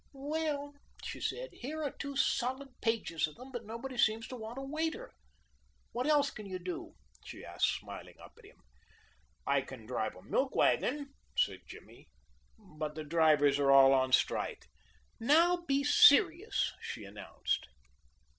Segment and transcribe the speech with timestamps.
[0.13, 0.73] "Well,"
[1.03, 4.63] she said, "here are two solid pages of them, but nobody seems to want a
[4.63, 5.13] waiter.
[5.91, 8.57] What else can you do?" she asked smiling up at him.
[9.45, 12.07] "I can drive a milk wagon," said Jimmy,
[12.57, 14.65] "but the drivers are all on strike."
[15.19, 17.67] "Now, be serious," she announced.